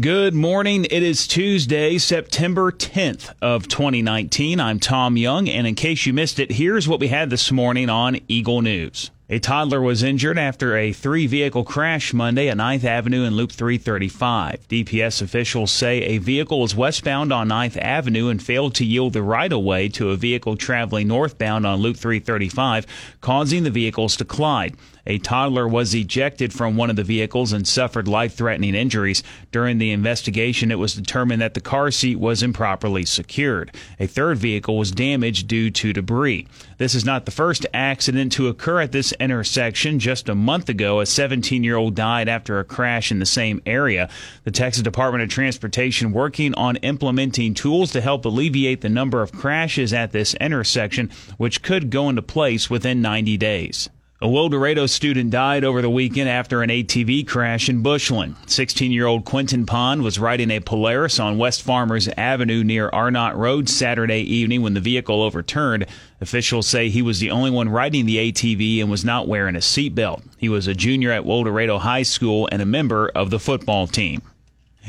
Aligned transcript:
Good 0.00 0.32
morning. 0.32 0.86
It 0.86 1.02
is 1.02 1.26
Tuesday, 1.26 1.98
September 1.98 2.72
10th 2.72 3.34
of 3.42 3.68
2019. 3.68 4.58
I'm 4.58 4.80
Tom 4.80 5.18
Young, 5.18 5.50
and 5.50 5.66
in 5.66 5.74
case 5.74 6.06
you 6.06 6.14
missed 6.14 6.38
it, 6.38 6.52
here's 6.52 6.88
what 6.88 6.98
we 6.98 7.08
had 7.08 7.28
this 7.28 7.52
morning 7.52 7.90
on 7.90 8.18
Eagle 8.26 8.62
News. 8.62 9.10
A 9.28 9.38
toddler 9.38 9.82
was 9.82 10.02
injured 10.02 10.38
after 10.38 10.78
a 10.78 10.94
three 10.94 11.26
vehicle 11.26 11.62
crash 11.62 12.14
Monday 12.14 12.48
at 12.48 12.56
9th 12.56 12.84
Avenue 12.84 13.26
and 13.26 13.36
Loop 13.36 13.52
335. 13.52 14.66
DPS 14.66 15.20
officials 15.20 15.70
say 15.70 15.98
a 15.98 16.16
vehicle 16.16 16.62
was 16.62 16.74
westbound 16.74 17.30
on 17.30 17.50
9th 17.50 17.76
Avenue 17.76 18.28
and 18.28 18.42
failed 18.42 18.74
to 18.76 18.86
yield 18.86 19.12
the 19.12 19.22
right 19.22 19.52
of 19.52 19.60
way 19.60 19.90
to 19.90 20.08
a 20.08 20.16
vehicle 20.16 20.56
traveling 20.56 21.08
northbound 21.08 21.66
on 21.66 21.80
Loop 21.80 21.98
335, 21.98 22.86
causing 23.20 23.64
the 23.64 23.70
vehicles 23.70 24.16
to 24.16 24.24
collide. 24.24 24.74
A 25.04 25.18
toddler 25.18 25.66
was 25.66 25.94
ejected 25.94 26.52
from 26.52 26.76
one 26.76 26.88
of 26.88 26.94
the 26.94 27.02
vehicles 27.02 27.52
and 27.52 27.66
suffered 27.66 28.06
life 28.06 28.34
threatening 28.34 28.76
injuries. 28.76 29.24
During 29.50 29.78
the 29.78 29.90
investigation, 29.90 30.70
it 30.70 30.78
was 30.78 30.94
determined 30.94 31.42
that 31.42 31.54
the 31.54 31.60
car 31.60 31.90
seat 31.90 32.20
was 32.20 32.40
improperly 32.40 33.04
secured. 33.04 33.74
A 33.98 34.06
third 34.06 34.38
vehicle 34.38 34.78
was 34.78 34.92
damaged 34.92 35.48
due 35.48 35.72
to 35.72 35.92
debris. 35.92 36.46
This 36.78 36.94
is 36.94 37.04
not 37.04 37.24
the 37.24 37.32
first 37.32 37.66
accident 37.74 38.30
to 38.32 38.46
occur 38.46 38.80
at 38.80 38.92
this 38.92 39.12
intersection. 39.18 39.98
Just 39.98 40.28
a 40.28 40.36
month 40.36 40.68
ago, 40.68 41.00
a 41.00 41.06
17 41.06 41.64
year 41.64 41.76
old 41.76 41.96
died 41.96 42.28
after 42.28 42.60
a 42.60 42.64
crash 42.64 43.10
in 43.10 43.18
the 43.18 43.26
same 43.26 43.60
area. 43.66 44.08
The 44.44 44.52
Texas 44.52 44.84
Department 44.84 45.24
of 45.24 45.30
Transportation 45.30 46.12
working 46.12 46.54
on 46.54 46.76
implementing 46.76 47.54
tools 47.54 47.90
to 47.92 48.00
help 48.00 48.24
alleviate 48.24 48.82
the 48.82 48.88
number 48.88 49.20
of 49.20 49.32
crashes 49.32 49.92
at 49.92 50.12
this 50.12 50.34
intersection, 50.34 51.10
which 51.38 51.62
could 51.62 51.90
go 51.90 52.08
into 52.08 52.22
place 52.22 52.70
within 52.70 53.02
90 53.02 53.36
days. 53.36 53.88
A 54.22 54.26
Wildorado 54.26 54.88
student 54.88 55.30
died 55.30 55.64
over 55.64 55.82
the 55.82 55.90
weekend 55.90 56.28
after 56.28 56.62
an 56.62 56.70
ATV 56.70 57.26
crash 57.26 57.68
in 57.68 57.82
Bushland. 57.82 58.36
16 58.46 58.92
year 58.92 59.04
old 59.04 59.24
Quentin 59.24 59.66
Pond 59.66 60.04
was 60.04 60.20
riding 60.20 60.48
a 60.52 60.60
Polaris 60.60 61.18
on 61.18 61.38
West 61.38 61.62
Farmers 61.62 62.06
Avenue 62.16 62.62
near 62.62 62.88
Arnott 62.90 63.34
Road 63.34 63.68
Saturday 63.68 64.20
evening 64.20 64.62
when 64.62 64.74
the 64.74 64.80
vehicle 64.80 65.24
overturned. 65.24 65.86
Officials 66.20 66.68
say 66.68 66.88
he 66.88 67.02
was 67.02 67.18
the 67.18 67.32
only 67.32 67.50
one 67.50 67.68
riding 67.68 68.06
the 68.06 68.30
ATV 68.30 68.80
and 68.80 68.92
was 68.92 69.04
not 69.04 69.26
wearing 69.26 69.56
a 69.56 69.58
seatbelt. 69.58 70.22
He 70.38 70.48
was 70.48 70.68
a 70.68 70.74
junior 70.74 71.10
at 71.10 71.24
Wildorado 71.24 71.80
High 71.80 72.04
School 72.04 72.48
and 72.52 72.62
a 72.62 72.64
member 72.64 73.08
of 73.08 73.30
the 73.30 73.40
football 73.40 73.88
team. 73.88 74.22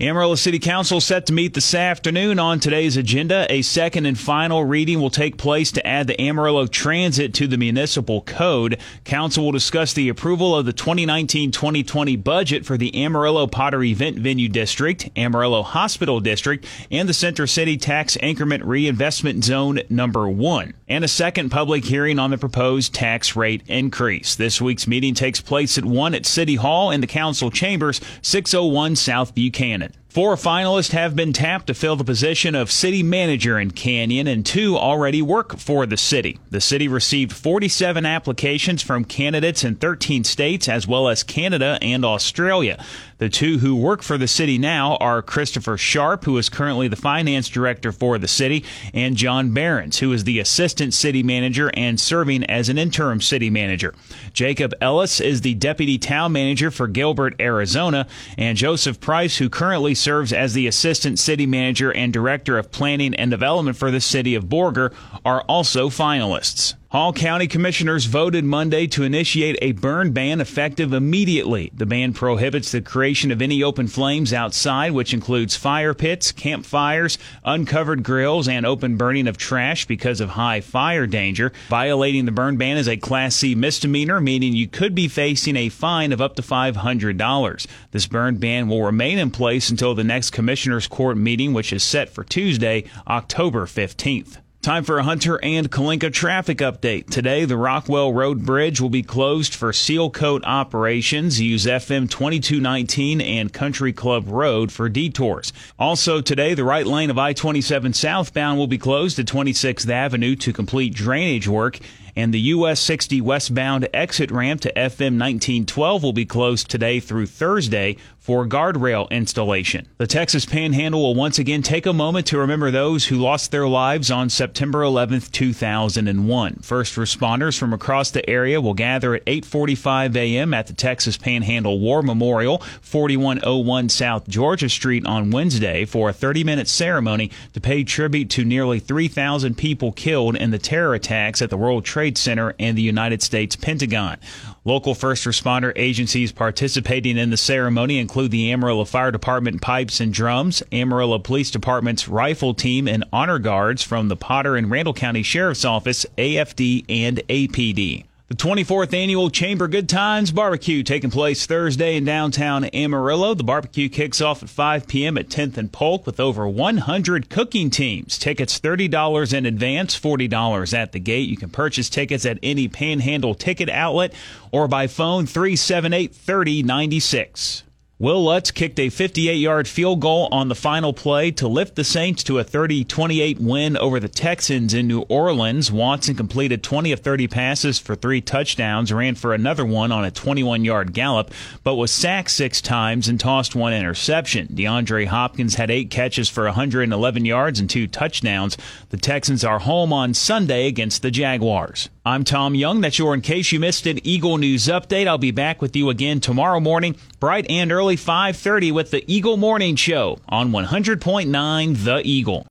Amarillo 0.00 0.34
City 0.34 0.58
Council 0.58 1.00
set 1.00 1.26
to 1.26 1.32
meet 1.32 1.54
this 1.54 1.74
afternoon 1.74 2.38
on 2.38 2.60
today's 2.60 2.98
agenda. 2.98 3.46
A 3.48 3.62
second 3.62 4.04
and 4.04 4.18
final 4.18 4.64
reading 4.64 5.00
will 5.00 5.10
take 5.10 5.38
place 5.38 5.72
to 5.72 5.84
add 5.84 6.06
the 6.06 6.20
Amarillo 6.20 6.66
Transit 6.66 7.32
to 7.34 7.46
the 7.46 7.56
municipal 7.56 8.20
code. 8.20 8.78
Council 9.04 9.44
will 9.44 9.52
discuss 9.52 9.94
the 9.94 10.10
approval 10.10 10.54
of 10.54 10.66
the 10.66 10.74
2019-2020 10.74 12.22
budget 12.22 12.66
for 12.66 12.76
the 12.76 12.94
Amarillo 13.02 13.46
Potter 13.46 13.82
Event 13.82 14.18
Venue 14.18 14.48
District, 14.48 15.08
Amarillo 15.16 15.62
Hospital 15.62 16.20
District, 16.20 16.66
and 16.90 17.08
the 17.08 17.14
Center 17.14 17.46
City 17.46 17.78
Tax 17.78 18.14
Increment 18.16 18.64
Reinvestment 18.64 19.42
Zone 19.42 19.80
number 19.88 20.28
1, 20.28 20.74
and 20.86 21.02
a 21.02 21.08
second 21.08 21.48
public 21.48 21.86
hearing 21.86 22.18
on 22.18 22.30
the 22.30 22.38
proposed 22.38 22.94
tax 22.94 23.34
rate 23.34 23.62
increase. 23.66 24.36
This 24.36 24.60
week's 24.60 24.86
meeting 24.86 25.14
takes 25.14 25.40
place 25.40 25.78
at 25.78 25.86
1 25.86 26.14
at 26.14 26.26
City 26.26 26.56
Hall 26.56 26.90
in 26.90 27.00
the 27.00 27.06
council 27.06 27.50
chambers, 27.50 28.02
601 28.20 28.94
South 28.94 29.34
Buchanan 29.34 29.77
it. 29.82 29.94
Four 30.18 30.34
finalists 30.34 30.90
have 30.90 31.14
been 31.14 31.32
tapped 31.32 31.68
to 31.68 31.74
fill 31.74 31.94
the 31.94 32.02
position 32.02 32.56
of 32.56 32.72
city 32.72 33.04
manager 33.04 33.56
in 33.56 33.70
Canyon, 33.70 34.26
and 34.26 34.44
two 34.44 34.76
already 34.76 35.22
work 35.22 35.56
for 35.58 35.86
the 35.86 35.96
city. 35.96 36.40
The 36.50 36.60
city 36.60 36.88
received 36.88 37.32
47 37.32 38.04
applications 38.04 38.82
from 38.82 39.04
candidates 39.04 39.62
in 39.62 39.76
13 39.76 40.24
states, 40.24 40.68
as 40.68 40.88
well 40.88 41.06
as 41.06 41.22
Canada 41.22 41.78
and 41.80 42.04
Australia. 42.04 42.84
The 43.18 43.28
two 43.28 43.58
who 43.58 43.76
work 43.76 44.02
for 44.02 44.18
the 44.18 44.26
city 44.28 44.58
now 44.58 44.96
are 44.96 45.22
Christopher 45.22 45.76
Sharp, 45.76 46.24
who 46.24 46.36
is 46.38 46.48
currently 46.48 46.88
the 46.88 46.96
finance 46.96 47.48
director 47.48 47.92
for 47.92 48.18
the 48.18 48.28
city, 48.28 48.64
and 48.92 49.16
John 49.16 49.50
Behrens, 49.50 49.98
who 49.98 50.12
is 50.12 50.24
the 50.24 50.40
assistant 50.40 50.94
city 50.94 51.22
manager 51.22 51.70
and 51.74 52.00
serving 52.00 52.44
as 52.44 52.68
an 52.68 52.78
interim 52.78 53.20
city 53.20 53.50
manager. 53.50 53.94
Jacob 54.32 54.72
Ellis 54.80 55.20
is 55.20 55.40
the 55.40 55.54
deputy 55.54 55.98
town 55.98 56.32
manager 56.32 56.70
for 56.70 56.86
Gilbert, 56.86 57.34
Arizona, 57.40 58.06
and 58.36 58.56
Joseph 58.56 59.00
Price, 59.00 59.38
who 59.38 59.48
currently 59.48 59.94
serves 60.08 60.32
as 60.32 60.54
the 60.54 60.66
assistant 60.66 61.18
city 61.18 61.44
manager 61.44 61.92
and 61.92 62.14
director 62.14 62.56
of 62.56 62.70
planning 62.70 63.14
and 63.16 63.30
development 63.30 63.76
for 63.76 63.90
the 63.90 64.00
city 64.00 64.34
of 64.34 64.46
Borger, 64.46 64.90
are 65.22 65.42
also 65.42 65.90
finalists. 65.90 66.72
Hall 66.90 67.12
County 67.12 67.46
commissioners 67.46 68.06
voted 68.06 68.46
Monday 68.46 68.86
to 68.86 69.02
initiate 69.02 69.58
a 69.60 69.72
burn 69.72 70.12
ban 70.12 70.40
effective 70.40 70.94
immediately. 70.94 71.70
The 71.74 71.84
ban 71.84 72.14
prohibits 72.14 72.72
the 72.72 72.80
creation 72.80 73.30
of 73.30 73.42
any 73.42 73.62
open 73.62 73.88
flames 73.88 74.32
outside, 74.32 74.92
which 74.92 75.12
includes 75.12 75.54
fire 75.54 75.92
pits, 75.92 76.32
campfires, 76.32 77.18
uncovered 77.44 78.02
grills, 78.02 78.48
and 78.48 78.64
open 78.64 78.96
burning 78.96 79.28
of 79.28 79.36
trash 79.36 79.84
because 79.84 80.22
of 80.22 80.30
high 80.30 80.62
fire 80.62 81.06
danger. 81.06 81.52
Violating 81.68 82.24
the 82.24 82.32
burn 82.32 82.56
ban 82.56 82.78
is 82.78 82.88
a 82.88 82.96
Class 82.96 83.36
C 83.36 83.54
misdemeanor, 83.54 84.18
meaning 84.18 84.54
you 84.54 84.66
could 84.66 84.94
be 84.94 85.08
facing 85.08 85.56
a 85.56 85.68
fine 85.68 86.10
of 86.10 86.22
up 86.22 86.36
to 86.36 86.42
$500. 86.42 87.66
This 87.90 88.06
burn 88.06 88.38
ban 88.38 88.66
will 88.66 88.82
remain 88.82 89.18
in 89.18 89.30
place 89.30 89.68
until 89.68 89.94
the 89.94 90.04
next 90.04 90.30
commissioners 90.30 90.88
court 90.88 91.18
meeting, 91.18 91.52
which 91.52 91.70
is 91.70 91.82
set 91.82 92.08
for 92.08 92.24
Tuesday, 92.24 92.84
October 93.06 93.66
15th. 93.66 94.38
Time 94.60 94.82
for 94.82 94.98
a 94.98 95.04
Hunter 95.04 95.38
and 95.40 95.70
Kalinka 95.70 96.12
traffic 96.12 96.58
update. 96.58 97.08
Today, 97.08 97.44
the 97.44 97.56
Rockwell 97.56 98.12
Road 98.12 98.44
Bridge 98.44 98.80
will 98.80 98.90
be 98.90 99.04
closed 99.04 99.54
for 99.54 99.72
seal 99.72 100.10
coat 100.10 100.42
operations. 100.44 101.40
Use 101.40 101.64
FM 101.64 102.10
2219 102.10 103.20
and 103.20 103.52
Country 103.52 103.92
Club 103.92 104.26
Road 104.26 104.72
for 104.72 104.88
detours. 104.88 105.52
Also 105.78 106.20
today, 106.20 106.54
the 106.54 106.64
right 106.64 106.86
lane 106.88 107.08
of 107.08 107.18
I-27 107.18 107.94
southbound 107.94 108.58
will 108.58 108.66
be 108.66 108.78
closed 108.78 109.20
at 109.20 109.26
26th 109.26 109.88
Avenue 109.88 110.34
to 110.34 110.52
complete 110.52 110.92
drainage 110.92 111.46
work 111.46 111.78
and 112.18 112.34
the 112.34 112.40
US 112.40 112.80
60 112.80 113.20
westbound 113.20 113.88
exit 113.94 114.32
ramp 114.32 114.60
to 114.62 114.72
FM 114.72 115.20
1912 115.20 116.02
will 116.02 116.12
be 116.12 116.26
closed 116.26 116.68
today 116.68 116.98
through 116.98 117.26
Thursday 117.26 117.96
for 118.28 118.44
guardrail 118.46 119.08
installation. 119.08 119.88
The 119.96 120.06
Texas 120.06 120.44
Panhandle 120.44 121.00
will 121.00 121.14
once 121.14 121.38
again 121.38 121.62
take 121.62 121.86
a 121.86 121.94
moment 121.94 122.26
to 122.26 122.36
remember 122.36 122.70
those 122.70 123.06
who 123.06 123.16
lost 123.16 123.50
their 123.50 123.66
lives 123.66 124.10
on 124.10 124.28
September 124.28 124.82
11, 124.82 125.20
2001. 125.32 126.56
First 126.56 126.96
responders 126.96 127.56
from 127.56 127.72
across 127.72 128.10
the 128.10 128.28
area 128.28 128.60
will 128.60 128.74
gather 128.74 129.14
at 129.14 129.24
8:45 129.24 130.14
a.m. 130.16 130.52
at 130.52 130.66
the 130.66 130.74
Texas 130.74 131.16
Panhandle 131.16 131.78
War 131.78 132.02
Memorial, 132.02 132.58
4101 132.82 133.88
South 133.88 134.28
Georgia 134.28 134.68
Street 134.68 135.06
on 135.06 135.30
Wednesday 135.30 135.86
for 135.86 136.10
a 136.10 136.12
30-minute 136.12 136.68
ceremony 136.68 137.30
to 137.54 137.62
pay 137.62 137.82
tribute 137.82 138.28
to 138.28 138.44
nearly 138.44 138.78
3,000 138.78 139.56
people 139.56 139.92
killed 139.92 140.36
in 140.36 140.50
the 140.50 140.58
terror 140.58 140.92
attacks 140.92 141.40
at 141.40 141.48
the 141.48 141.56
World 141.56 141.86
Trade 142.08 142.16
Center 142.16 142.54
and 142.58 142.78
the 142.78 142.82
United 142.82 143.20
States 143.22 143.54
Pentagon. 143.54 144.16
Local 144.64 144.94
first 144.94 145.26
responder 145.26 145.74
agencies 145.76 146.32
participating 146.32 147.18
in 147.18 147.28
the 147.28 147.36
ceremony 147.36 147.98
include 147.98 148.30
the 148.30 148.50
Amarillo 148.50 148.86
Fire 148.86 149.10
Department 149.10 149.60
Pipes 149.60 150.00
and 150.00 150.10
Drums, 150.10 150.62
Amarillo 150.72 151.18
Police 151.18 151.50
Department's 151.50 152.08
Rifle 152.08 152.54
Team, 152.54 152.88
and 152.88 153.04
Honor 153.12 153.38
Guards 153.38 153.82
from 153.82 154.08
the 154.08 154.16
Potter 154.16 154.56
and 154.56 154.70
Randall 154.70 154.94
County 154.94 155.22
Sheriff's 155.22 155.66
Office, 155.66 156.06
AFD, 156.16 156.86
and 156.88 157.18
APD. 157.28 158.04
The 158.28 158.34
24th 158.34 158.92
annual 158.92 159.30
Chamber 159.30 159.68
Good 159.68 159.88
Times 159.88 160.32
Barbecue 160.32 160.82
taking 160.82 161.10
place 161.10 161.46
Thursday 161.46 161.96
in 161.96 162.04
downtown 162.04 162.66
Amarillo. 162.74 163.32
The 163.32 163.42
barbecue 163.42 163.88
kicks 163.88 164.20
off 164.20 164.42
at 164.42 164.50
5 164.50 164.86
p.m. 164.86 165.16
at 165.16 165.30
10th 165.30 165.56
and 165.56 165.72
Polk 165.72 166.04
with 166.04 166.20
over 166.20 166.46
100 166.46 167.30
cooking 167.30 167.70
teams. 167.70 168.18
Tickets 168.18 168.60
$30 168.60 169.32
in 169.32 169.46
advance, 169.46 169.98
$40 169.98 170.74
at 170.74 170.92
the 170.92 171.00
gate. 171.00 171.30
You 171.30 171.38
can 171.38 171.48
purchase 171.48 171.88
tickets 171.88 172.26
at 172.26 172.38
any 172.42 172.68
Panhandle 172.68 173.34
ticket 173.34 173.70
outlet 173.70 174.12
or 174.52 174.68
by 174.68 174.88
phone 174.88 175.24
378 175.24 176.14
3096. 176.14 177.62
Will 178.00 178.22
Lutz 178.22 178.52
kicked 178.52 178.78
a 178.78 178.90
58 178.90 179.34
yard 179.34 179.66
field 179.66 179.98
goal 179.98 180.28
on 180.30 180.46
the 180.46 180.54
final 180.54 180.92
play 180.92 181.32
to 181.32 181.48
lift 181.48 181.74
the 181.74 181.82
Saints 181.82 182.22
to 182.22 182.38
a 182.38 182.44
30 182.44 182.84
28 182.84 183.40
win 183.40 183.76
over 183.76 183.98
the 183.98 184.06
Texans 184.06 184.72
in 184.72 184.86
New 184.86 185.00
Orleans. 185.08 185.72
Watson 185.72 186.14
completed 186.14 186.62
20 186.62 186.92
of 186.92 187.00
30 187.00 187.26
passes 187.26 187.80
for 187.80 187.96
three 187.96 188.20
touchdowns, 188.20 188.92
ran 188.92 189.16
for 189.16 189.34
another 189.34 189.66
one 189.66 189.90
on 189.90 190.04
a 190.04 190.12
21 190.12 190.64
yard 190.64 190.92
gallop, 190.92 191.32
but 191.64 191.74
was 191.74 191.90
sacked 191.90 192.30
six 192.30 192.62
times 192.62 193.08
and 193.08 193.18
tossed 193.18 193.56
one 193.56 193.74
interception. 193.74 194.46
DeAndre 194.46 195.06
Hopkins 195.06 195.56
had 195.56 195.68
eight 195.68 195.90
catches 195.90 196.28
for 196.28 196.44
111 196.44 197.24
yards 197.24 197.58
and 197.58 197.68
two 197.68 197.88
touchdowns. 197.88 198.56
The 198.90 198.96
Texans 198.96 199.42
are 199.42 199.58
home 199.58 199.92
on 199.92 200.14
Sunday 200.14 200.68
against 200.68 201.02
the 201.02 201.10
Jaguars. 201.10 201.88
I'm 202.08 202.24
Tom 202.24 202.54
Young. 202.54 202.80
That's 202.80 202.98
your 202.98 203.12
In 203.12 203.20
Case 203.20 203.52
You 203.52 203.60
Missed 203.60 203.86
It 203.86 204.06
Eagle 204.06 204.38
News 204.38 204.64
Update. 204.64 205.06
I'll 205.06 205.18
be 205.18 205.30
back 205.30 205.60
with 205.60 205.76
you 205.76 205.90
again 205.90 206.20
tomorrow 206.20 206.58
morning, 206.58 206.96
bright 207.20 207.44
and 207.50 207.70
early 207.70 207.96
5.30 207.96 208.72
with 208.72 208.90
the 208.90 209.04
Eagle 209.06 209.36
Morning 209.36 209.76
Show 209.76 210.18
on 210.26 210.50
100.9 210.50 211.84
The 211.84 212.00
Eagle. 212.06 212.46